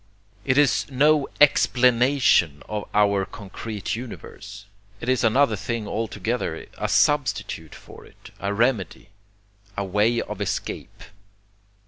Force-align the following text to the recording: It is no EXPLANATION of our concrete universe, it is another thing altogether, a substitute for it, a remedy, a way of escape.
It 0.45 0.57
is 0.57 0.87
no 0.89 1.27
EXPLANATION 1.39 2.63
of 2.67 2.89
our 2.91 3.23
concrete 3.23 3.95
universe, 3.95 4.65
it 4.99 5.07
is 5.07 5.23
another 5.23 5.55
thing 5.55 5.87
altogether, 5.87 6.65
a 6.79 6.89
substitute 6.89 7.75
for 7.75 8.03
it, 8.03 8.31
a 8.39 8.51
remedy, 8.51 9.09
a 9.77 9.85
way 9.85 10.19
of 10.19 10.41
escape. 10.41 11.03